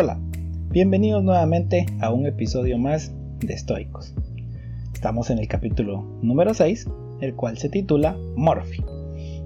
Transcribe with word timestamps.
Hola, 0.00 0.16
bienvenidos 0.70 1.24
nuevamente 1.24 1.84
a 1.98 2.12
un 2.12 2.24
episodio 2.24 2.78
más 2.78 3.12
de 3.40 3.52
Estoicos. 3.52 4.14
Estamos 4.94 5.28
en 5.28 5.40
el 5.40 5.48
capítulo 5.48 6.06
número 6.22 6.54
6, 6.54 6.88
el 7.20 7.34
cual 7.34 7.58
se 7.58 7.68
titula 7.68 8.16
Morphy. 8.36 8.84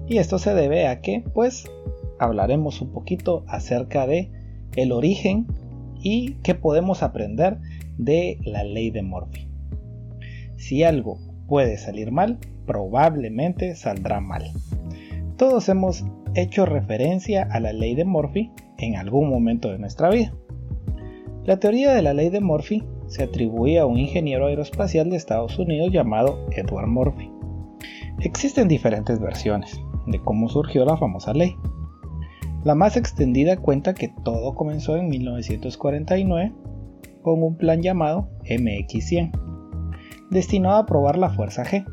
Y 0.07 0.19
esto 0.19 0.37
se 0.37 0.53
debe 0.53 0.85
a 0.85 1.01
que, 1.01 1.23
pues, 1.33 1.63
hablaremos 2.19 2.81
un 2.81 2.91
poquito 2.91 3.43
acerca 3.47 4.05
de 4.05 4.29
el 4.75 4.91
origen 4.91 5.47
y 5.99 6.35
qué 6.43 6.53
podemos 6.53 7.01
aprender 7.01 7.57
de 7.97 8.37
la 8.43 8.63
ley 8.63 8.91
de 8.91 9.01
Morphy. 9.01 9.47
Si 10.57 10.83
algo 10.83 11.17
puede 11.47 11.79
salir 11.79 12.11
mal, 12.11 12.37
probablemente 12.67 13.75
saldrá 13.75 14.21
mal. 14.21 14.51
Todos 15.35 15.67
hemos 15.67 16.05
hecho 16.35 16.67
referencia 16.67 17.41
a 17.41 17.59
la 17.59 17.73
ley 17.73 17.95
de 17.95 18.05
Morphy 18.05 18.51
en 18.77 18.97
algún 18.97 19.31
momento 19.31 19.71
de 19.71 19.79
nuestra 19.79 20.11
vida. 20.11 20.31
La 21.45 21.57
teoría 21.57 21.93
de 21.93 22.01
la 22.01 22.13
ley 22.13 22.29
de 22.29 22.39
Murphy 22.39 22.85
se 23.07 23.23
atribuye 23.23 23.77
a 23.77 23.85
un 23.85 23.97
ingeniero 23.97 24.47
aeroespacial 24.47 25.09
de 25.09 25.17
Estados 25.17 25.59
Unidos 25.59 25.91
llamado 25.91 26.39
Edward 26.51 26.87
Murphy. 26.87 27.29
Existen 28.21 28.69
diferentes 28.69 29.19
versiones 29.19 29.77
de 30.07 30.21
cómo 30.21 30.47
surgió 30.47 30.85
la 30.85 30.95
famosa 30.95 31.33
ley. 31.33 31.57
La 32.63 32.75
más 32.75 32.95
extendida 32.95 33.57
cuenta 33.57 33.93
que 33.93 34.07
todo 34.23 34.55
comenzó 34.55 34.95
en 34.95 35.09
1949 35.09 36.53
con 37.21 37.43
un 37.43 37.57
plan 37.57 37.81
llamado 37.81 38.29
MX100, 38.45 39.31
destinado 40.29 40.77
a 40.77 40.85
probar 40.85 41.17
la 41.17 41.29
fuerza 41.29 41.65
G, 41.65 41.85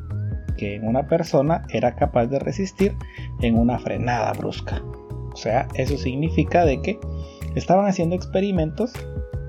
que 0.56 0.77
en 0.77 0.86
una 0.86 1.08
persona 1.08 1.66
era 1.72 1.96
capaz 1.96 2.27
de 2.27 2.38
resistir 2.38 2.94
en 3.42 3.58
una 3.58 3.80
frenada 3.80 4.32
brusca. 4.32 4.80
O 5.32 5.36
sea, 5.36 5.66
eso 5.74 5.96
significa 5.98 6.64
de 6.64 6.80
que 6.82 7.00
estaban 7.56 7.86
haciendo 7.86 8.14
experimentos 8.14 8.92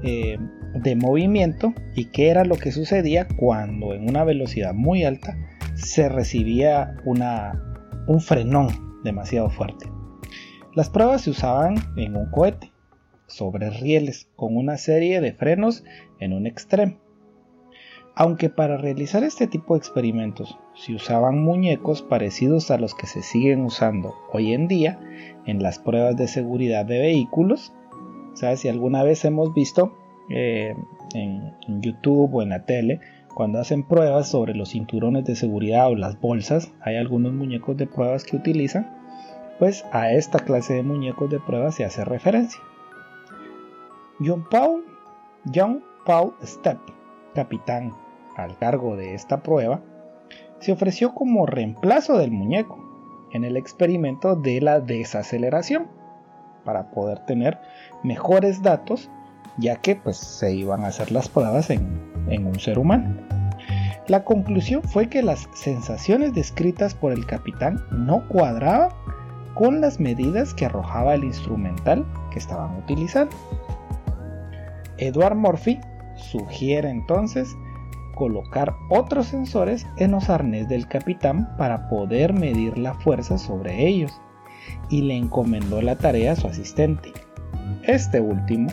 eh, 0.03 0.37
de 0.73 0.95
movimiento 0.95 1.73
y 1.95 2.05
qué 2.05 2.29
era 2.29 2.45
lo 2.45 2.55
que 2.55 2.71
sucedía 2.71 3.27
cuando 3.37 3.93
en 3.93 4.09
una 4.09 4.23
velocidad 4.23 4.73
muy 4.73 5.03
alta 5.03 5.37
se 5.75 6.09
recibía 6.09 6.95
una, 7.05 7.61
un 8.07 8.21
frenón 8.21 9.01
demasiado 9.03 9.49
fuerte. 9.49 9.87
Las 10.73 10.89
pruebas 10.89 11.21
se 11.21 11.31
usaban 11.31 11.75
en 11.97 12.15
un 12.15 12.31
cohete, 12.31 12.71
sobre 13.27 13.69
rieles, 13.69 14.29
con 14.35 14.57
una 14.57 14.77
serie 14.77 15.21
de 15.21 15.33
frenos 15.33 15.83
en 16.19 16.33
un 16.33 16.47
extremo. 16.47 16.97
Aunque 18.15 18.49
para 18.49 18.77
realizar 18.77 19.23
este 19.23 19.47
tipo 19.47 19.73
de 19.73 19.79
experimentos 19.79 20.57
se 20.75 20.93
usaban 20.93 21.41
muñecos 21.41 22.01
parecidos 22.01 22.69
a 22.69 22.77
los 22.77 22.93
que 22.93 23.07
se 23.07 23.21
siguen 23.23 23.61
usando 23.61 24.15
hoy 24.33 24.53
en 24.53 24.67
día 24.67 24.99
en 25.45 25.63
las 25.63 25.79
pruebas 25.79 26.17
de 26.17 26.27
seguridad 26.27 26.85
de 26.85 26.99
vehículos, 26.99 27.73
sea, 28.35 28.55
si 28.57 28.69
alguna 28.69 29.03
vez 29.03 29.23
hemos 29.25 29.53
visto 29.53 29.93
eh, 30.29 30.75
en, 31.13 31.53
YouTube 31.81 32.33
o 32.33 32.41
en 32.41 32.49
la 32.49 32.65
tele, 32.65 32.99
cuando 33.33 33.59
hacen 33.59 33.83
pruebas 33.83 34.29
sobre 34.29 34.55
los 34.55 34.69
cinturones 34.69 35.25
de 35.25 35.35
seguridad 35.35 35.89
o 35.89 35.95
las 35.95 36.19
bolsas, 36.19 36.71
hay 36.81 36.97
algunos 36.97 37.33
muñecos 37.33 37.77
de 37.77 37.87
pruebas 37.87 38.23
que 38.23 38.35
utilizan, 38.35 38.97
pues 39.59 39.85
a 39.91 40.11
esta 40.11 40.39
clase 40.39 40.73
de 40.75 40.83
muñecos 40.83 41.29
de 41.29 41.39
pruebas 41.39 41.75
se 41.75 41.85
hace 41.85 42.03
referencia. 42.03 42.61
John 44.19 44.45
Paul, 44.49 44.83
John 45.53 45.83
Paul 46.05 46.33
Stepp, 46.43 46.79
capitán 47.33 47.93
al 48.35 48.57
cargo 48.57 48.95
de 48.95 49.15
esta 49.15 49.41
prueba, 49.41 49.81
se 50.59 50.71
ofreció 50.71 51.13
como 51.13 51.45
reemplazo 51.45 52.17
del 52.17 52.31
muñeco 52.31 52.79
en 53.31 53.43
el 53.43 53.57
experimento 53.57 54.35
de 54.35 54.61
la 54.61 54.79
desaceleración 54.79 56.00
para 56.63 56.91
poder 56.91 57.19
tener 57.19 57.59
mejores 58.03 58.61
datos 58.61 59.09
ya 59.57 59.75
que 59.75 59.95
pues 59.95 60.17
se 60.17 60.53
iban 60.53 60.83
a 60.83 60.87
hacer 60.87 61.11
las 61.11 61.29
pruebas 61.29 61.69
en, 61.69 62.01
en 62.29 62.45
un 62.45 62.59
ser 62.59 62.79
humano. 62.79 63.15
La 64.07 64.23
conclusión 64.23 64.81
fue 64.83 65.07
que 65.07 65.21
las 65.21 65.47
sensaciones 65.53 66.33
descritas 66.33 66.95
por 66.95 67.11
el 67.11 67.25
capitán 67.25 67.83
no 67.91 68.27
cuadraban 68.27 68.89
con 69.53 69.81
las 69.81 69.99
medidas 69.99 70.53
que 70.53 70.65
arrojaba 70.65 71.13
el 71.13 71.23
instrumental 71.23 72.05
que 72.31 72.39
estaban 72.39 72.77
utilizando. 72.77 73.35
Edward 74.97 75.35
Murphy 75.35 75.79
sugiere 76.15 76.89
entonces 76.89 77.55
colocar 78.15 78.75
otros 78.89 79.27
sensores 79.27 79.85
en 79.97 80.11
los 80.11 80.29
arnés 80.29 80.67
del 80.67 80.87
capitán 80.87 81.55
para 81.57 81.89
poder 81.89 82.33
medir 82.33 82.77
la 82.77 82.93
fuerza 82.93 83.37
sobre 83.37 83.87
ellos 83.87 84.19
y 84.89 85.01
le 85.01 85.15
encomendó 85.15 85.81
la 85.81 85.95
tarea 85.95 86.33
a 86.33 86.35
su 86.35 86.47
asistente. 86.47 87.11
Este 87.83 88.19
último 88.19 88.69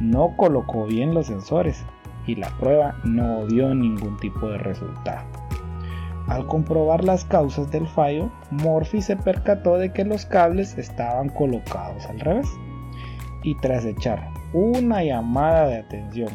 no 0.00 0.36
colocó 0.36 0.86
bien 0.86 1.14
los 1.14 1.26
sensores 1.26 1.84
y 2.26 2.34
la 2.36 2.48
prueba 2.58 2.96
no 3.04 3.46
dio 3.46 3.74
ningún 3.74 4.16
tipo 4.18 4.48
de 4.48 4.58
resultado. 4.58 5.26
Al 6.28 6.46
comprobar 6.46 7.04
las 7.04 7.24
causas 7.24 7.70
del 7.70 7.86
fallo, 7.86 8.30
Murphy 8.50 9.00
se 9.00 9.16
percató 9.16 9.78
de 9.78 9.92
que 9.92 10.04
los 10.04 10.26
cables 10.26 10.76
estaban 10.76 11.30
colocados 11.30 12.04
al 12.06 12.20
revés 12.20 12.48
y 13.42 13.54
tras 13.56 13.86
echar 13.86 14.28
una 14.52 15.02
llamada 15.02 15.68
de 15.68 15.76
atención 15.78 16.28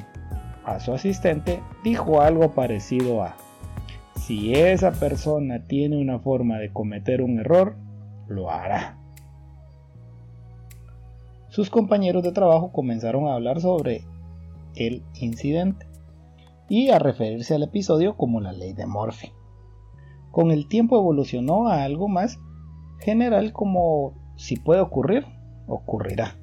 a 0.66 0.80
su 0.80 0.94
asistente, 0.94 1.62
dijo 1.84 2.22
algo 2.22 2.52
parecido 2.52 3.22
a, 3.22 3.36
si 4.16 4.54
esa 4.54 4.92
persona 4.92 5.60
tiene 5.68 5.98
una 5.98 6.20
forma 6.20 6.58
de 6.58 6.72
cometer 6.72 7.22
un 7.22 7.40
error, 7.40 7.76
lo 8.28 8.50
hará. 8.50 8.98
Sus 11.50 11.70
compañeros 11.70 12.24
de 12.24 12.32
trabajo 12.32 12.72
comenzaron 12.72 13.28
a 13.28 13.36
hablar 13.36 13.62
sobre 13.62 14.04
el 14.76 15.04
incidente 15.20 15.86
y 16.68 16.90
a 16.90 16.98
referirse 16.98 17.54
al 17.54 17.64
episodio 17.64 18.18
como 18.18 18.42
la 18.42 18.54
ley 18.54 18.74
de 18.74 18.88
Murphy. 18.88 19.32
Con 20.32 20.50
el 20.50 20.68
tiempo 20.68 20.98
evolucionó 20.98 21.68
a 21.68 21.84
algo 21.84 22.08
más 22.08 22.40
general 23.02 23.54
como 23.54 24.14
si 24.36 24.56
puede 24.56 24.82
ocurrir, 24.82 25.26
ocurrirá. 25.68 26.36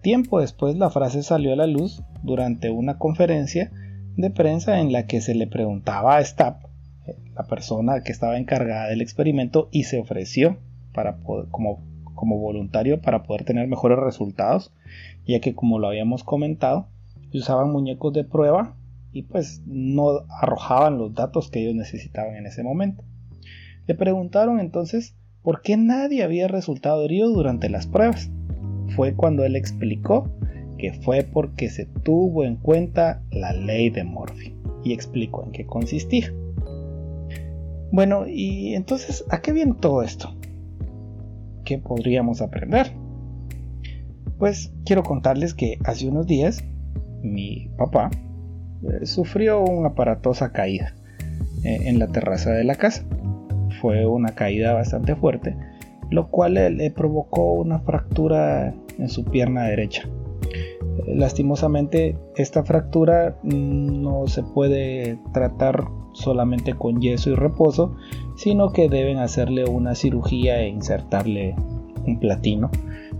Tiempo 0.00 0.38
después 0.38 0.76
la 0.76 0.90
frase 0.90 1.22
salió 1.22 1.52
a 1.52 1.56
la 1.56 1.66
luz 1.66 2.02
durante 2.22 2.70
una 2.70 2.98
conferencia 2.98 3.72
de 4.16 4.30
prensa 4.30 4.78
en 4.78 4.92
la 4.92 5.06
que 5.06 5.20
se 5.20 5.34
le 5.34 5.46
preguntaba 5.46 6.16
a 6.16 6.24
Stapp, 6.24 6.62
la 7.34 7.44
persona 7.44 8.02
que 8.02 8.12
estaba 8.12 8.38
encargada 8.38 8.88
del 8.88 9.00
experimento, 9.00 9.68
y 9.72 9.84
se 9.84 9.98
ofreció 9.98 10.58
para 10.94 11.18
como, 11.18 11.82
como 12.14 12.38
voluntario 12.38 13.02
para 13.02 13.24
poder 13.24 13.44
tener 13.44 13.68
mejores 13.68 13.98
resultados, 13.98 14.72
ya 15.26 15.40
que 15.40 15.54
como 15.54 15.78
lo 15.78 15.88
habíamos 15.88 16.24
comentado, 16.24 16.88
usaban 17.34 17.70
muñecos 17.70 18.12
de 18.12 18.24
prueba 18.24 18.76
y 19.12 19.22
pues 19.22 19.62
no 19.66 20.24
arrojaban 20.40 20.98
los 20.98 21.14
datos 21.14 21.50
que 21.50 21.60
ellos 21.60 21.74
necesitaban 21.74 22.36
en 22.36 22.46
ese 22.46 22.62
momento. 22.62 23.04
Le 23.86 23.94
preguntaron 23.94 24.60
entonces 24.60 25.14
por 25.42 25.60
qué 25.60 25.76
nadie 25.76 26.22
había 26.22 26.48
resultado 26.48 27.04
herido 27.04 27.30
durante 27.30 27.68
las 27.68 27.86
pruebas 27.86 28.30
fue 28.96 29.14
cuando 29.14 29.44
él 29.44 29.56
explicó 29.56 30.30
que 30.78 30.92
fue 30.92 31.22
porque 31.22 31.68
se 31.68 31.86
tuvo 31.86 32.44
en 32.44 32.56
cuenta 32.56 33.22
la 33.30 33.52
ley 33.52 33.90
de 33.90 34.04
Murphy 34.04 34.54
y 34.84 34.92
explicó 34.92 35.44
en 35.44 35.52
qué 35.52 35.66
consistía. 35.66 36.32
Bueno, 37.90 38.26
y 38.26 38.74
entonces, 38.74 39.24
¿a 39.30 39.40
qué 39.40 39.52
viene 39.52 39.74
todo 39.80 40.02
esto? 40.02 40.34
¿Qué 41.64 41.78
podríamos 41.78 42.42
aprender? 42.42 42.92
Pues 44.38 44.72
quiero 44.84 45.02
contarles 45.02 45.54
que 45.54 45.78
hace 45.84 46.08
unos 46.08 46.26
días 46.26 46.64
mi 47.22 47.70
papá 47.78 48.10
eh, 48.82 49.06
sufrió 49.06 49.62
una 49.62 49.88
aparatosa 49.88 50.52
caída 50.52 50.94
eh, 51.62 51.78
en 51.84 51.98
la 51.98 52.08
terraza 52.08 52.50
de 52.50 52.64
la 52.64 52.74
casa. 52.74 53.04
Fue 53.80 54.06
una 54.06 54.34
caída 54.34 54.74
bastante 54.74 55.14
fuerte 55.16 55.56
lo 56.10 56.28
cual 56.28 56.54
le, 56.54 56.90
provocó 56.90 57.52
una 57.54 57.80
fractura 57.80 58.74
en 58.98 59.08
su 59.08 59.24
pierna 59.24 59.64
derecha. 59.64 60.08
Lastimosamente 61.06 62.16
esta 62.36 62.62
fractura 62.62 63.36
no 63.42 64.26
se 64.26 64.42
puede 64.42 65.18
tratar 65.32 65.88
solamente 66.14 66.74
con 66.74 67.00
yeso 67.00 67.30
y 67.30 67.34
reposo, 67.34 67.94
sino 68.36 68.72
que 68.72 68.88
deben 68.88 69.18
hacerle 69.18 69.66
una 69.66 69.94
cirugía 69.94 70.60
e 70.60 70.68
insertarle 70.68 71.54
un 72.06 72.18
platino 72.18 72.70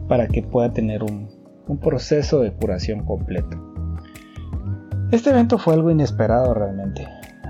para 0.08 0.26
que 0.28 0.42
pueda 0.42 0.72
tener 0.72 1.02
un, 1.02 1.28
un 1.68 1.78
proceso 1.78 2.40
de 2.40 2.52
curación 2.52 3.04
completo. 3.04 3.56
Este 5.10 5.30
evento 5.30 5.58
fue 5.58 5.74
algo 5.74 5.90
inesperado 5.90 6.54
realmente. 6.54 7.06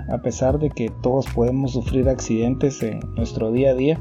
A 0.08 0.18
pesar 0.18 0.58
de 0.58 0.70
que 0.70 0.90
todos 1.02 1.26
podemos 1.34 1.72
sufrir 1.72 2.08
accidentes 2.08 2.82
en 2.82 3.00
nuestro 3.16 3.52
día 3.52 3.70
a 3.70 3.74
día, 3.74 4.00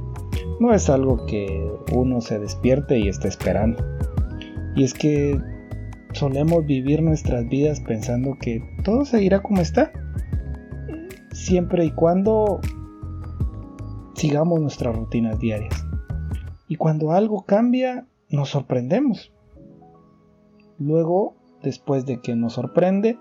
no 0.60 0.74
es 0.74 0.90
algo 0.90 1.26
que 1.26 1.72
uno 1.94 2.20
se 2.22 2.40
despierte 2.40 3.00
y 3.00 3.08
esté 3.08 3.28
esperando. 3.28 3.84
Y 4.76 4.84
es 4.84 4.94
que 4.94 5.40
solemos 6.14 6.66
vivir 6.66 7.02
nuestras 7.02 7.48
vidas 7.48 7.80
pensando 7.80 8.38
que 8.40 8.62
todo 8.84 9.06
seguirá 9.06 9.42
como 9.42 9.62
está, 9.62 9.92
siempre 11.34 11.86
y 11.86 11.92
cuando 11.92 12.62
sigamos 14.14 14.62
nuestras 14.62 14.96
rutinas 14.96 15.40
diarias. 15.40 15.86
Y 16.68 16.78
cuando 16.78 17.12
algo 17.12 17.44
cambia, 17.44 18.06
nos 18.30 18.50
sorprendemos. 18.50 19.34
Luego, 20.80 21.36
después 21.62 22.06
de 22.06 22.22
que 22.22 22.36
nos 22.36 22.54
sorprende, 22.54 23.18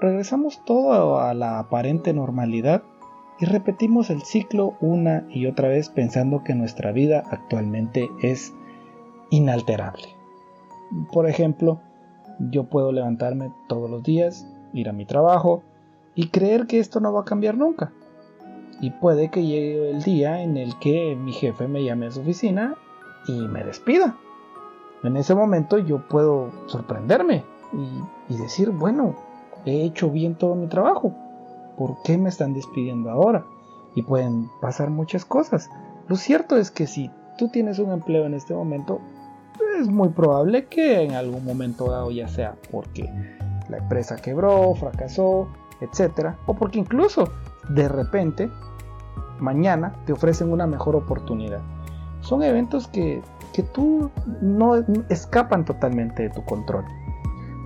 regresamos 0.00 0.64
todo 0.64 1.18
a 1.18 1.34
la 1.34 1.58
aparente 1.58 2.12
normalidad 2.12 2.82
y 3.40 3.46
repetimos 3.46 4.10
el 4.10 4.22
ciclo 4.22 4.76
una 4.80 5.26
y 5.30 5.46
otra 5.46 5.68
vez 5.68 5.88
pensando 5.88 6.42
que 6.44 6.54
nuestra 6.54 6.92
vida 6.92 7.22
actualmente 7.30 8.08
es 8.22 8.52
inalterable. 9.30 10.08
Por 11.12 11.28
ejemplo, 11.28 11.80
yo 12.38 12.64
puedo 12.64 12.92
levantarme 12.92 13.52
todos 13.68 13.90
los 13.90 14.02
días, 14.02 14.46
ir 14.72 14.88
a 14.88 14.92
mi 14.92 15.04
trabajo 15.04 15.62
y 16.18 16.30
creer 16.30 16.66
que 16.66 16.80
esto 16.80 16.98
no 16.98 17.12
va 17.12 17.20
a 17.20 17.24
cambiar 17.24 17.56
nunca. 17.56 17.92
Y 18.80 18.90
puede 18.90 19.30
que 19.30 19.46
llegue 19.46 19.90
el 19.92 20.02
día 20.02 20.42
en 20.42 20.56
el 20.56 20.76
que 20.80 21.14
mi 21.14 21.32
jefe 21.32 21.68
me 21.68 21.84
llame 21.84 22.06
a 22.06 22.10
su 22.10 22.22
oficina 22.22 22.74
y 23.28 23.46
me 23.46 23.62
despida. 23.62 24.16
En 25.04 25.16
ese 25.16 25.36
momento 25.36 25.78
yo 25.78 26.08
puedo 26.08 26.50
sorprenderme 26.66 27.44
y, 28.28 28.36
decir, 28.36 28.70
bueno, 28.70 29.14
he 29.64 29.84
hecho 29.84 30.10
bien 30.10 30.34
todo 30.34 30.56
mi 30.56 30.66
trabajo. 30.66 31.14
¿Por 31.76 32.02
qué 32.02 32.18
me 32.18 32.30
están 32.30 32.52
despidiendo 32.52 33.10
ahora? 33.10 33.44
Y 33.94 34.02
pueden 34.02 34.50
pasar 34.60 34.90
muchas 34.90 35.24
cosas. 35.24 35.70
Lo 36.08 36.16
cierto 36.16 36.56
es 36.56 36.72
que 36.72 36.88
si 36.88 37.12
tú 37.38 37.48
tienes 37.48 37.78
un 37.78 37.92
empleo 37.92 38.26
en 38.26 38.34
este 38.34 38.54
momento, 38.54 38.98
es 39.80 39.88
muy 39.88 40.08
probable 40.08 40.66
que 40.66 41.00
en 41.00 41.12
algún 41.12 41.44
momento 41.44 41.88
dado 41.88 42.10
ya 42.10 42.26
sea 42.26 42.56
porque 42.72 43.08
la 43.68 43.78
empresa 43.78 44.16
quebró, 44.16 44.74
fracasó, 44.74 45.46
etc. 45.80 46.34
O 46.46 46.54
porque 46.54 46.78
incluso 46.78 47.28
de 47.68 47.88
repente 47.88 48.50
mañana 49.38 49.94
te 50.04 50.12
ofrecen 50.12 50.52
una 50.52 50.66
mejor 50.66 50.96
oportunidad. 50.96 51.60
Son 52.20 52.42
eventos 52.42 52.88
que, 52.88 53.22
que 53.52 53.62
tú 53.62 54.10
no 54.40 54.76
escapan 55.08 55.64
totalmente 55.64 56.24
de 56.24 56.30
tu 56.30 56.44
control. 56.44 56.84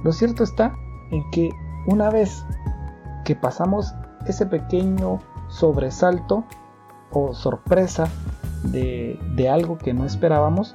Lo 0.05 0.12
cierto 0.12 0.43
está 0.44 0.75
en 1.11 1.29
que 1.31 1.50
una 1.87 2.11
vez 2.11 2.44
que 3.25 3.35
pasamos 3.35 3.94
ese 4.26 4.47
pequeño 4.47 5.20
sobresalto 5.49 6.44
o 7.11 7.35
sorpresa 7.35 8.08
de, 8.65 9.19
de, 9.35 9.49
algo 9.49 9.79
que 9.79 9.93
no 9.93 10.05
esperábamos, 10.05 10.75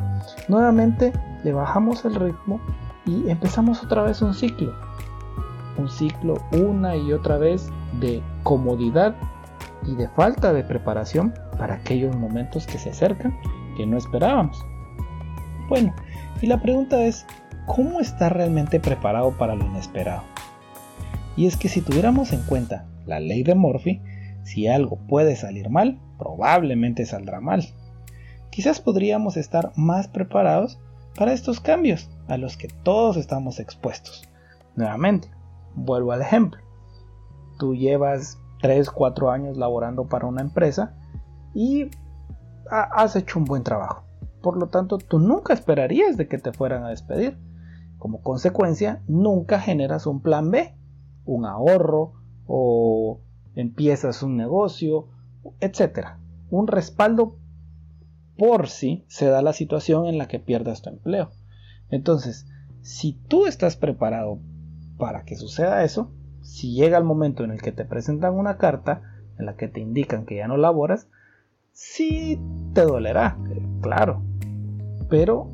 nuevamente 0.50 1.14
le 1.44 1.54
bajamos 1.54 2.04
el 2.06 2.16
ritmo 2.16 2.60
y 3.06 3.30
empezamos 3.30 3.84
otra 3.84 4.04
vez 4.04 4.22
un 4.22 4.34
ciclo. 4.34 4.74
Un 5.78 5.90
ciclo 5.90 6.36
una 6.52 6.96
y 6.96 7.14
otra 7.14 7.38
vez 7.38 7.70
de 8.00 8.22
comodidad 8.44 9.16
y 9.86 9.96
de 9.96 10.08
falta 10.10 10.54
de 10.54 10.64
preparación 10.64 11.34
para 11.58 11.76
aquellos 11.76 12.16
momentos 12.16 12.66
que 12.66 12.80
se 12.80 12.90
acercan 12.90 13.38
que 13.78 13.86
no 13.86 13.98
esperábamos. 13.98 14.66
Bueno, 15.70 15.94
y 16.42 16.48
la 16.48 16.62
pregunta 16.62 17.04
es, 17.04 17.26
¿cómo 17.66 18.00
está 18.00 18.30
realmente 18.30 18.80
preparado 18.80 19.32
para 19.38 19.56
lo 19.56 19.66
inesperado? 19.66 20.24
Y 21.36 21.46
es 21.46 21.56
que 21.56 21.70
si 21.70 21.82
tuviéramos 21.82 22.34
en 22.34 22.42
cuenta 22.42 22.86
la 23.06 23.20
ley 23.20 23.44
de 23.44 23.54
Murphy, 23.54 24.02
si 24.44 24.68
algo 24.68 24.98
puede 25.08 25.36
salir 25.36 25.70
mal, 25.70 26.00
probablemente 26.18 27.06
saldrá 27.06 27.40
mal. 27.40 27.64
Quizás 28.50 28.82
podríamos 28.82 29.38
estar 29.38 29.72
más 29.76 30.08
preparados 30.08 30.80
para 31.16 31.34
estos 31.34 31.60
cambios 31.60 32.10
a 32.28 32.38
los 32.38 32.58
que 32.58 32.68
todos 32.68 33.18
estamos 33.18 33.60
expuestos. 33.60 34.28
Nuevamente, 34.76 35.30
vuelvo 35.78 36.12
al 36.12 36.22
ejemplo. 36.22 36.62
Tú 37.58 37.76
llevas 37.76 38.40
3, 38.62 38.90
4 38.90 39.32
años 39.32 39.58
laborando 39.58 40.08
para 40.08 40.28
una 40.28 40.42
empresa 40.42 40.96
y 41.54 41.90
has 42.70 43.16
hecho 43.16 43.40
un 43.40 43.46
buen 43.46 43.64
trabajo. 43.64 44.04
Por 44.42 44.58
lo 44.58 44.68
tanto, 44.68 44.98
tú 44.98 45.20
nunca 45.20 45.54
esperarías 45.54 46.18
de 46.18 46.28
que 46.28 46.38
te 46.38 46.52
fueran 46.52 46.84
a 46.84 46.90
despedir. 46.90 47.38
Como 47.98 48.22
consecuencia, 48.22 49.02
nunca 49.08 49.60
generas 49.60 50.06
un 50.06 50.22
plan 50.22 50.52
B, 50.52 50.76
un 51.26 51.46
ahorro 51.46 52.14
o 52.46 53.22
empiezas 53.56 54.22
un 54.22 54.38
negocio, 54.38 55.08
etc. 55.60 56.10
Un 56.50 56.68
respaldo 56.68 57.38
por 58.38 58.68
si 58.68 59.06
se 59.08 59.28
da 59.28 59.42
la 59.42 59.54
situación 59.54 60.06
en 60.06 60.18
la 60.18 60.28
que 60.28 60.40
pierdas 60.40 60.82
tu 60.82 60.90
empleo. 60.90 61.32
Entonces, 61.90 62.46
si 62.82 63.14
tú 63.14 63.48
estás 63.48 63.76
preparado 63.76 64.40
para 64.98 65.24
que 65.24 65.36
suceda 65.36 65.84
eso, 65.84 66.12
si 66.42 66.74
llega 66.74 66.98
el 66.98 67.04
momento 67.04 67.44
en 67.44 67.52
el 67.52 67.62
que 67.62 67.72
te 67.72 67.86
presentan 67.86 68.34
una 68.34 68.58
carta 68.58 69.02
en 69.38 69.46
la 69.46 69.56
que 69.56 69.68
te 69.68 69.80
indican 69.80 70.26
que 70.26 70.38
ya 70.38 70.48
no 70.48 70.58
laboras, 70.58 71.08
sí 71.72 72.40
te 72.74 72.82
dolerá, 72.82 73.38
claro, 73.82 74.22
pero 75.10 75.50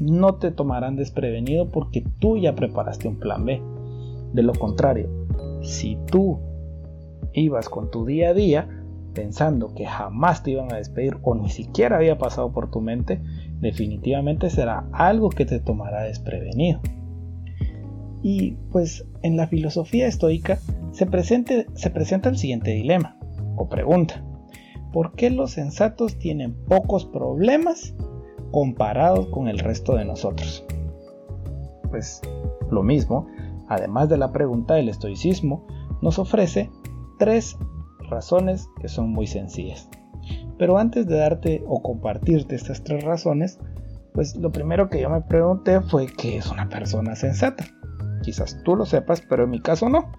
no 0.00 0.36
te 0.36 0.50
tomarán 0.50 0.96
desprevenido 0.96 1.70
porque 1.70 2.04
tú 2.18 2.36
ya 2.36 2.54
preparaste 2.54 3.08
un 3.08 3.18
plan 3.18 3.44
B. 3.44 3.62
De 4.32 4.42
lo 4.42 4.52
contrario, 4.52 5.08
si 5.62 5.96
tú 6.06 6.38
ibas 7.32 7.68
con 7.68 7.90
tu 7.90 8.04
día 8.04 8.30
a 8.30 8.34
día 8.34 8.68
pensando 9.14 9.74
que 9.74 9.86
jamás 9.86 10.42
te 10.42 10.52
iban 10.52 10.72
a 10.72 10.76
despedir 10.76 11.18
o 11.22 11.34
ni 11.34 11.48
siquiera 11.48 11.96
había 11.96 12.18
pasado 12.18 12.52
por 12.52 12.70
tu 12.70 12.80
mente, 12.80 13.20
definitivamente 13.60 14.50
será 14.50 14.86
algo 14.92 15.30
que 15.30 15.46
te 15.46 15.60
tomará 15.60 16.02
desprevenido. 16.02 16.80
Y 18.24 18.52
pues 18.72 19.04
en 19.22 19.36
la 19.36 19.46
filosofía 19.46 20.06
estoica 20.06 20.58
se, 20.92 21.06
se 21.74 21.90
presenta 21.90 22.28
el 22.30 22.38
siguiente 22.38 22.70
dilema 22.70 23.18
o 23.54 23.68
pregunta. 23.68 24.24
¿Por 24.94 25.12
qué 25.12 25.28
los 25.28 25.50
sensatos 25.50 26.18
tienen 26.18 26.54
pocos 26.64 27.04
problemas 27.04 27.94
comparados 28.50 29.26
con 29.26 29.46
el 29.46 29.58
resto 29.58 29.94
de 29.94 30.06
nosotros? 30.06 30.64
Pues 31.90 32.22
lo 32.70 32.82
mismo, 32.82 33.26
además 33.68 34.08
de 34.08 34.16
la 34.16 34.32
pregunta 34.32 34.72
del 34.74 34.88
estoicismo, 34.88 35.66
nos 36.00 36.18
ofrece 36.18 36.70
tres 37.18 37.58
razones 38.08 38.70
que 38.80 38.88
son 38.88 39.10
muy 39.10 39.26
sencillas. 39.26 39.90
Pero 40.56 40.78
antes 40.78 41.06
de 41.06 41.18
darte 41.18 41.62
o 41.66 41.82
compartirte 41.82 42.54
estas 42.54 42.82
tres 42.84 43.04
razones, 43.04 43.58
pues 44.14 44.34
lo 44.36 44.50
primero 44.50 44.88
que 44.88 45.02
yo 45.02 45.10
me 45.10 45.20
pregunté 45.20 45.82
fue 45.82 46.06
qué 46.06 46.38
es 46.38 46.50
una 46.50 46.70
persona 46.70 47.14
sensata. 47.16 47.66
Quizás 48.24 48.62
tú 48.64 48.74
lo 48.76 48.86
sepas, 48.86 49.20
pero 49.20 49.44
en 49.44 49.50
mi 49.50 49.60
caso 49.60 49.88
no. 49.88 50.12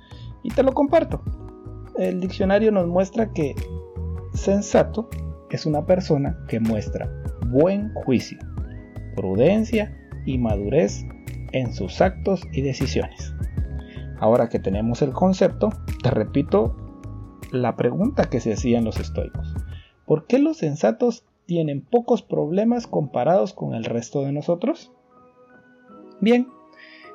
Y 0.43 0.49
te 0.49 0.63
lo 0.63 0.73
comparto. 0.73 1.21
El 1.97 2.19
diccionario 2.19 2.71
nos 2.71 2.87
muestra 2.87 3.31
que 3.31 3.55
sensato 4.33 5.09
es 5.55 5.65
una 5.65 5.85
persona 5.85 6.37
que 6.47 6.59
muestra 6.59 7.09
buen 7.47 7.93
juicio, 7.93 8.37
prudencia 9.15 9.95
y 10.25 10.37
madurez 10.37 11.05
en 11.53 11.73
sus 11.73 12.01
actos 12.01 12.41
y 12.51 12.61
decisiones. 12.61 13.33
Ahora 14.19 14.49
que 14.49 14.59
tenemos 14.59 15.01
el 15.01 15.13
concepto, 15.13 15.69
te 16.03 16.11
repito 16.11 16.75
la 17.51 17.75
pregunta 17.75 18.25
que 18.25 18.39
se 18.39 18.53
hacían 18.53 18.83
los 18.83 18.99
estoicos. 18.99 19.55
¿Por 20.05 20.27
qué 20.27 20.39
los 20.39 20.57
sensatos 20.57 21.23
tienen 21.45 21.81
pocos 21.81 22.21
problemas 22.21 22.87
comparados 22.87 23.53
con 23.53 23.73
el 23.73 23.85
resto 23.85 24.23
de 24.23 24.31
nosotros? 24.31 24.91
Bien, 26.19 26.47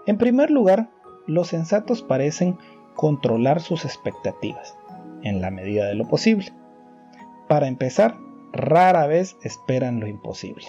en 0.06 0.18
primer 0.18 0.50
lugar, 0.50 0.90
los 1.26 1.48
sensatos 1.48 2.02
parecen 2.02 2.58
controlar 2.94 3.60
sus 3.60 3.84
expectativas, 3.84 4.76
en 5.22 5.40
la 5.40 5.50
medida 5.50 5.86
de 5.86 5.94
lo 5.94 6.08
posible. 6.08 6.52
Para 7.48 7.68
empezar, 7.68 8.16
rara 8.52 9.06
vez 9.06 9.36
esperan 9.42 10.00
lo 10.00 10.06
imposible. 10.06 10.66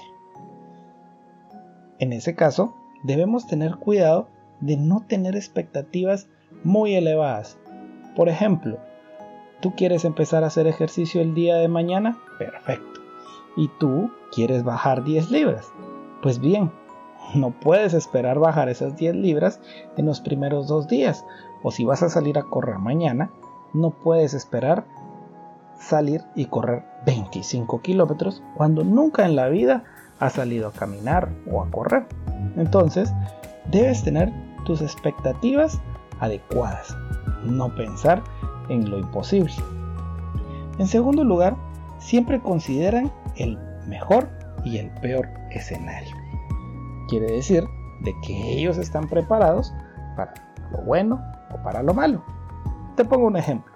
En 1.99 2.13
ese 2.13 2.35
caso, 2.35 2.75
debemos 3.03 3.47
tener 3.47 3.75
cuidado 3.75 4.27
de 4.59 4.77
no 4.77 5.05
tener 5.07 5.35
expectativas 5.35 6.27
muy 6.63 6.95
elevadas. 6.95 7.57
Por 8.15 8.29
ejemplo, 8.29 8.77
tú 9.61 9.75
quieres 9.75 10.05
empezar 10.05 10.43
a 10.43 10.47
hacer 10.47 10.67
ejercicio 10.67 11.21
el 11.21 11.33
día 11.33 11.55
de 11.55 11.67
mañana, 11.67 12.17
perfecto. 12.37 13.01
Y 13.57 13.69
tú 13.79 14.11
quieres 14.31 14.63
bajar 14.63 15.03
10 15.03 15.31
libras. 15.31 15.71
Pues 16.21 16.39
bien, 16.39 16.71
no 17.33 17.51
puedes 17.51 17.93
esperar 17.93 18.39
bajar 18.39 18.69
esas 18.69 18.95
10 18.95 19.15
libras 19.15 19.59
en 19.97 20.05
los 20.05 20.21
primeros 20.21 20.67
dos 20.67 20.87
días. 20.87 21.25
O 21.63 21.71
si 21.71 21.85
vas 21.85 22.03
a 22.03 22.09
salir 22.09 22.37
a 22.37 22.43
correr 22.43 22.77
mañana, 22.79 23.31
no 23.73 23.91
puedes 23.91 24.33
esperar 24.33 24.85
salir 25.79 26.23
y 26.35 26.45
correr 26.45 26.83
25 27.05 27.81
kilómetros 27.81 28.43
cuando 28.55 28.83
nunca 28.83 29.25
en 29.25 29.35
la 29.35 29.49
vida 29.49 29.83
has 30.19 30.33
salido 30.33 30.69
a 30.69 30.73
caminar 30.73 31.29
o 31.51 31.61
a 31.61 31.69
correr. 31.69 32.05
Entonces, 32.55 33.11
debes 33.71 34.03
tener 34.03 34.31
tus 34.65 34.81
expectativas 34.81 35.79
adecuadas, 36.19 36.95
no 37.43 37.73
pensar 37.75 38.21
en 38.69 38.89
lo 38.89 38.99
imposible. 38.99 39.53
En 40.77 40.87
segundo 40.87 41.23
lugar, 41.23 41.55
siempre 41.99 42.39
consideran 42.39 43.11
el 43.35 43.57
mejor 43.87 44.29
y 44.63 44.77
el 44.77 44.89
peor 45.01 45.27
escenario. 45.49 46.20
Quiere 47.11 47.29
decir 47.29 47.67
de 47.99 48.15
que 48.21 48.53
ellos 48.53 48.77
están 48.77 49.09
preparados 49.09 49.73
para 50.15 50.33
lo 50.71 50.77
bueno 50.77 51.21
o 51.53 51.61
para 51.61 51.83
lo 51.83 51.93
malo. 51.93 52.23
Te 52.95 53.03
pongo 53.03 53.27
un 53.27 53.35
ejemplo. 53.35 53.73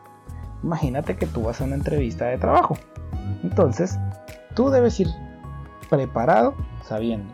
Imagínate 0.63 1.17
que 1.17 1.27
tú 1.27 1.43
vas 1.43 1.59
a 1.59 1.65
una 1.65 1.75
entrevista 1.75 2.27
de 2.27 2.37
trabajo. 2.37 2.77
Entonces, 3.43 3.99
tú 4.53 4.69
debes 4.69 4.97
ir 5.01 5.09
preparado 5.89 6.55
sabiendo 6.85 7.33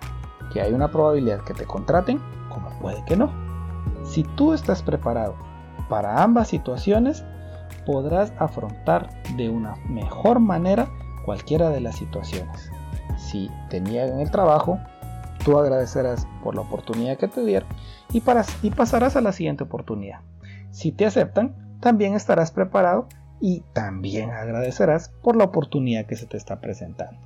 que 0.51 0.61
hay 0.61 0.73
una 0.73 0.89
probabilidad 0.89 1.43
que 1.43 1.53
te 1.53 1.67
contraten 1.67 2.19
como 2.49 2.71
puede 2.79 3.05
que 3.05 3.15
no. 3.15 3.31
Si 4.03 4.23
tú 4.23 4.53
estás 4.53 4.81
preparado 4.81 5.35
para 5.87 6.23
ambas 6.23 6.47
situaciones, 6.47 7.23
podrás 7.85 8.33
afrontar 8.39 9.07
de 9.35 9.49
una 9.49 9.75
mejor 9.87 10.39
manera 10.39 10.89
cualquiera 11.25 11.69
de 11.69 11.81
las 11.81 11.95
situaciones. 11.95 12.71
Si 13.17 13.51
te 13.69 13.79
niegan 13.79 14.19
el 14.19 14.31
trabajo, 14.31 14.79
tú 15.43 15.57
agradecerás 15.57 16.27
por 16.43 16.55
la 16.55 16.61
oportunidad 16.61 17.17
que 17.17 17.27
te 17.27 17.43
dieron 17.43 17.69
y, 18.11 18.21
y 18.61 18.71
pasarás 18.71 19.15
a 19.15 19.21
la 19.21 19.31
siguiente 19.31 19.63
oportunidad. 19.63 20.21
Si 20.71 20.91
te 20.91 21.05
aceptan, 21.05 21.77
también 21.79 22.15
estarás 22.15 22.51
preparado 22.51 23.07
y 23.39 23.63
también 23.73 24.29
agradecerás 24.29 25.09
por 25.21 25.35
la 25.35 25.45
oportunidad 25.45 26.05
que 26.05 26.15
se 26.15 26.27
te 26.27 26.37
está 26.37 26.61
presentando. 26.61 27.19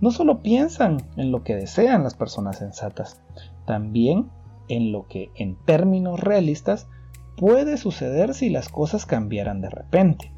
No 0.00 0.10
solo 0.10 0.42
piensan 0.42 0.98
en 1.16 1.30
lo 1.30 1.44
que 1.44 1.54
desean 1.54 2.02
las 2.02 2.14
personas 2.14 2.58
sensatas, 2.58 3.20
también 3.64 4.28
en 4.68 4.92
lo 4.92 5.06
que 5.06 5.30
en 5.36 5.56
términos 5.64 6.20
realistas 6.20 6.88
puede 7.36 7.76
suceder 7.76 8.34
si 8.34 8.50
las 8.50 8.68
cosas 8.68 9.06
cambiaran 9.06 9.60
de 9.60 9.70
repente. 9.70 10.32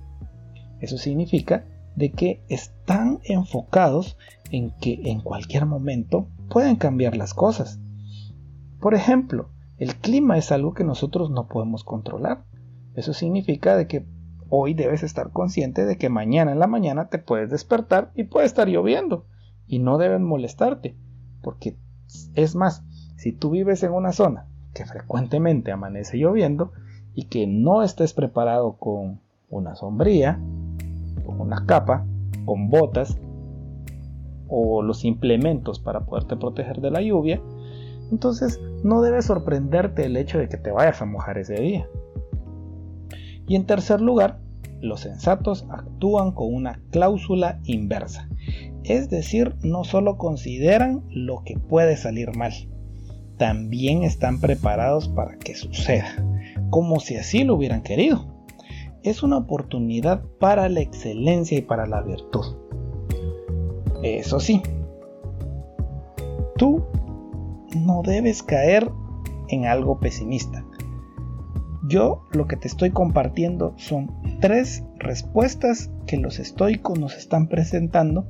Eso 0.80 0.98
significa 0.98 1.64
de 1.94 2.12
que 2.12 2.42
están 2.48 3.20
enfocados 3.24 4.18
en 4.50 4.70
que 4.78 5.00
en 5.04 5.20
cualquier 5.20 5.64
momento 5.64 6.28
pueden 6.48 6.76
cambiar 6.76 7.16
las 7.16 7.34
cosas. 7.34 7.80
Por 8.80 8.94
ejemplo, 8.94 9.50
el 9.78 9.96
clima 9.96 10.38
es 10.38 10.52
algo 10.52 10.74
que 10.74 10.84
nosotros 10.84 11.30
no 11.30 11.48
podemos 11.48 11.84
controlar. 11.84 12.44
Eso 12.94 13.12
significa 13.12 13.76
de 13.76 13.86
que 13.86 14.06
hoy 14.48 14.74
debes 14.74 15.02
estar 15.02 15.30
consciente 15.32 15.84
de 15.84 15.98
que 15.98 16.08
mañana 16.08 16.52
en 16.52 16.58
la 16.58 16.66
mañana 16.66 17.08
te 17.08 17.18
puedes 17.18 17.50
despertar 17.50 18.12
y 18.14 18.24
puede 18.24 18.46
estar 18.46 18.68
lloviendo 18.68 19.26
y 19.66 19.80
no 19.80 19.98
deben 19.98 20.22
molestarte, 20.22 20.96
porque 21.42 21.76
es 22.34 22.54
más, 22.54 22.84
si 23.16 23.32
tú 23.32 23.50
vives 23.50 23.82
en 23.82 23.92
una 23.92 24.12
zona 24.12 24.46
que 24.72 24.86
frecuentemente 24.86 25.72
amanece 25.72 26.18
lloviendo 26.18 26.72
y 27.14 27.24
que 27.24 27.46
no 27.46 27.82
estés 27.82 28.12
preparado 28.12 28.76
con 28.76 29.20
una 29.48 29.74
sombría, 29.74 30.38
con 31.24 31.40
una 31.40 31.66
capa, 31.66 32.06
con 32.44 32.68
botas 32.68 33.18
o 34.48 34.82
los 34.82 35.04
implementos 35.04 35.78
para 35.80 36.04
poderte 36.04 36.36
proteger 36.36 36.80
de 36.80 36.90
la 36.90 37.02
lluvia, 37.02 37.40
entonces 38.10 38.60
no 38.84 39.02
debe 39.02 39.22
sorprenderte 39.22 40.04
el 40.04 40.16
hecho 40.16 40.38
de 40.38 40.48
que 40.48 40.56
te 40.56 40.70
vayas 40.70 41.02
a 41.02 41.06
mojar 41.06 41.38
ese 41.38 41.54
día. 41.54 41.88
Y 43.48 43.56
en 43.56 43.66
tercer 43.66 44.00
lugar, 44.00 44.38
los 44.80 45.00
sensatos 45.00 45.66
actúan 45.70 46.32
con 46.32 46.52
una 46.54 46.80
cláusula 46.90 47.60
inversa, 47.64 48.28
es 48.84 49.08
decir, 49.08 49.56
no 49.62 49.84
solo 49.84 50.16
consideran 50.16 51.02
lo 51.10 51.42
que 51.44 51.58
puede 51.58 51.96
salir 51.96 52.36
mal, 52.36 52.52
también 53.36 54.02
están 54.02 54.40
preparados 54.40 55.08
para 55.08 55.36
que 55.38 55.54
suceda, 55.54 56.08
como 56.70 57.00
si 57.00 57.16
así 57.16 57.44
lo 57.44 57.54
hubieran 57.54 57.82
querido. 57.82 58.26
Es 59.02 59.22
una 59.22 59.38
oportunidad 59.38 60.22
para 60.40 60.68
la 60.68 60.80
excelencia 60.80 61.58
y 61.58 61.62
para 61.62 61.86
la 61.86 62.02
virtud. 62.02 62.65
Eso 64.14 64.38
sí, 64.38 64.62
tú 66.56 66.84
no 67.74 68.02
debes 68.02 68.42
caer 68.42 68.88
en 69.48 69.66
algo 69.66 69.98
pesimista. 69.98 70.64
Yo 71.88 72.24
lo 72.32 72.46
que 72.46 72.56
te 72.56 72.68
estoy 72.68 72.90
compartiendo 72.90 73.74
son 73.76 74.12
tres 74.40 74.84
respuestas 74.98 75.90
que 76.06 76.16
los 76.16 76.38
estoicos 76.38 76.98
nos 76.98 77.16
están 77.16 77.48
presentando 77.48 78.28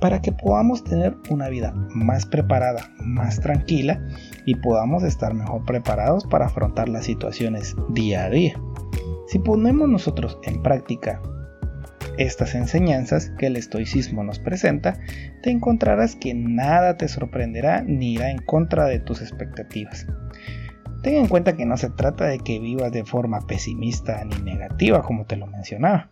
para 0.00 0.22
que 0.22 0.32
podamos 0.32 0.82
tener 0.82 1.14
una 1.30 1.48
vida 1.48 1.72
más 1.94 2.24
preparada, 2.24 2.90
más 3.04 3.40
tranquila 3.40 4.00
y 4.46 4.54
podamos 4.56 5.02
estar 5.02 5.34
mejor 5.34 5.64
preparados 5.66 6.24
para 6.24 6.46
afrontar 6.46 6.88
las 6.88 7.04
situaciones 7.04 7.76
día 7.90 8.24
a 8.24 8.30
día. 8.30 8.60
Si 9.26 9.38
ponemos 9.38 9.88
nosotros 9.88 10.38
en 10.44 10.62
práctica 10.62 11.20
estas 12.18 12.54
enseñanzas 12.54 13.30
que 13.38 13.46
el 13.46 13.56
estoicismo 13.56 14.24
nos 14.24 14.40
presenta, 14.40 14.98
te 15.42 15.50
encontrarás 15.50 16.16
que 16.16 16.34
nada 16.34 16.96
te 16.96 17.08
sorprenderá 17.08 17.82
ni 17.82 18.14
irá 18.14 18.30
en 18.30 18.38
contra 18.38 18.86
de 18.86 18.98
tus 18.98 19.22
expectativas. 19.22 20.06
Ten 21.02 21.14
en 21.14 21.28
cuenta 21.28 21.56
que 21.56 21.64
no 21.64 21.76
se 21.76 21.90
trata 21.90 22.26
de 22.26 22.40
que 22.40 22.58
vivas 22.58 22.90
de 22.90 23.04
forma 23.04 23.46
pesimista 23.46 24.24
ni 24.24 24.36
negativa 24.42 25.02
como 25.02 25.26
te 25.26 25.36
lo 25.36 25.46
mencionaba, 25.46 26.10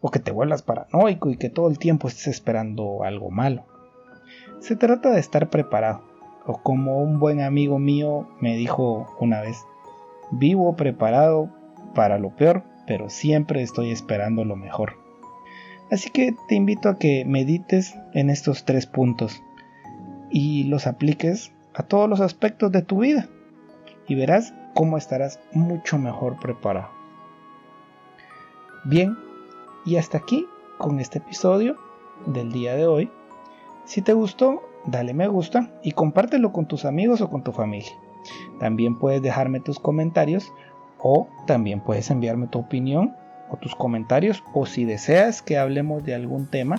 o 0.00 0.10
que 0.10 0.18
te 0.18 0.30
vuelvas 0.30 0.62
paranoico 0.62 1.30
y 1.30 1.38
que 1.38 1.48
todo 1.48 1.68
el 1.68 1.78
tiempo 1.78 2.08
estés 2.08 2.28
esperando 2.28 3.02
algo 3.02 3.30
malo. 3.30 3.64
Se 4.60 4.76
trata 4.76 5.10
de 5.10 5.20
estar 5.20 5.48
preparado, 5.48 6.02
o 6.44 6.62
como 6.62 6.98
un 6.98 7.18
buen 7.18 7.40
amigo 7.40 7.78
mío 7.78 8.28
me 8.40 8.56
dijo 8.56 9.16
una 9.20 9.40
vez, 9.40 9.56
vivo 10.32 10.76
preparado 10.76 11.48
para 11.94 12.18
lo 12.18 12.36
peor, 12.36 12.62
pero 12.86 13.08
siempre 13.08 13.62
estoy 13.62 13.90
esperando 13.90 14.44
lo 14.44 14.56
mejor. 14.56 14.99
Así 15.90 16.10
que 16.10 16.34
te 16.48 16.54
invito 16.54 16.88
a 16.88 16.98
que 16.98 17.24
medites 17.24 17.96
en 18.12 18.30
estos 18.30 18.64
tres 18.64 18.86
puntos 18.86 19.42
y 20.30 20.64
los 20.64 20.86
apliques 20.86 21.52
a 21.74 21.82
todos 21.82 22.08
los 22.08 22.20
aspectos 22.20 22.70
de 22.70 22.82
tu 22.82 23.00
vida 23.00 23.28
y 24.06 24.14
verás 24.14 24.54
cómo 24.74 24.96
estarás 24.96 25.40
mucho 25.52 25.98
mejor 25.98 26.38
preparado. 26.38 26.88
Bien, 28.84 29.16
y 29.84 29.96
hasta 29.96 30.18
aquí 30.18 30.46
con 30.78 31.00
este 31.00 31.18
episodio 31.18 31.76
del 32.26 32.52
día 32.52 32.76
de 32.76 32.86
hoy. 32.86 33.10
Si 33.84 34.00
te 34.00 34.12
gustó, 34.12 34.62
dale 34.86 35.12
me 35.12 35.26
gusta 35.26 35.70
y 35.82 35.92
compártelo 35.92 36.52
con 36.52 36.66
tus 36.66 36.84
amigos 36.84 37.20
o 37.20 37.28
con 37.28 37.42
tu 37.42 37.52
familia. 37.52 37.92
También 38.60 38.98
puedes 38.98 39.22
dejarme 39.22 39.60
tus 39.60 39.80
comentarios 39.80 40.52
o 40.98 41.28
también 41.46 41.80
puedes 41.80 42.10
enviarme 42.10 42.46
tu 42.46 42.60
opinión 42.60 43.16
o 43.50 43.56
tus 43.56 43.74
comentarios 43.74 44.44
o 44.54 44.66
si 44.66 44.84
deseas 44.84 45.42
que 45.42 45.58
hablemos 45.58 46.04
de 46.04 46.14
algún 46.14 46.46
tema 46.46 46.78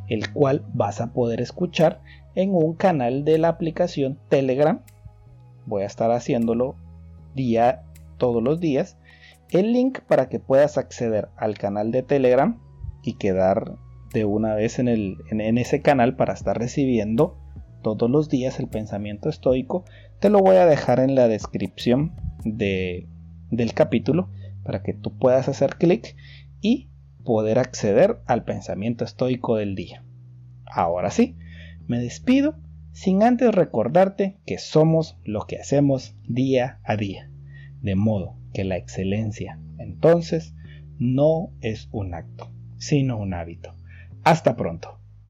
el 0.09 0.30
cual 0.33 0.64
vas 0.73 1.00
a 1.00 1.12
poder 1.12 1.40
escuchar 1.40 2.00
en 2.38 2.54
un 2.54 2.75
canal 2.75 3.25
de 3.25 3.37
la 3.37 3.49
aplicación 3.49 4.16
Telegram. 4.28 4.83
Voy 5.66 5.83
a 5.83 5.87
estar 5.87 6.12
haciéndolo 6.12 6.76
día 7.35 7.83
todos 8.16 8.40
los 8.40 8.61
días, 8.61 8.97
el 9.50 9.73
link 9.73 9.99
para 10.02 10.28
que 10.28 10.38
puedas 10.38 10.78
acceder 10.78 11.30
al 11.37 11.59
canal 11.59 11.90
de 11.90 12.04
Telegram 12.04 12.61
y 13.02 13.14
quedar 13.14 13.75
de 14.14 14.25
una 14.25 14.54
vez 14.54 14.78
en, 14.78 14.87
el, 14.87 15.16
en, 15.33 15.59
ese 15.59 15.83
canal 15.83 16.14
para 16.14 16.33
estar 16.33 16.57
recibiendo 16.57 17.37
todos 17.83 18.09
los 18.09 18.28
días 18.28 18.61
el 18.61 18.68
pensamiento 18.68 19.28
estoico, 19.28 19.85
te 20.21 20.30
lo 20.30 20.38
voy 20.38 20.57
a 20.57 20.66
dejar 20.66 21.00
en 21.00 21.16
la 21.16 21.26
descripción 21.26 22.12
de, 22.45 23.09
del 23.50 23.75
capítulo 23.75 24.30
para 24.62 24.85
que 24.85 24.95
tú 24.95 25.18
puedas 25.18 25.49
hacer 25.49 25.75
clic 25.75 26.14
y 26.61 26.88
poder 27.25 27.59
acceder 27.59 28.21
al 28.26 28.45
pensamiento 28.45 29.04
estoico 29.04 29.57
del 29.57 29.75
día. 29.75 30.04
Ahora 30.66 31.11
sí, 31.11 31.37
me 31.88 31.99
despido 31.99 32.57
sin 32.92 33.23
antes 33.23 33.54
recordarte 33.54 34.38
que 34.47 34.59
somos 34.59 35.18
lo 35.25 35.47
que 35.47 35.59
hacemos 35.59 36.16
día 36.28 36.78
a 36.85 36.97
día 36.97 37.30
de 37.83 37.97
modo 37.97 38.37
que 38.52 38.64
la 38.64 38.76
excelencia 38.76 39.59
entonces 39.78 40.54
no 40.99 41.50
es 41.61 41.88
un 41.92 42.14
acto, 42.14 42.50
sino 42.76 43.18
un 43.18 43.35
hábito. 43.35 43.75
Hasta 44.25 44.57
pronto. 44.57 45.00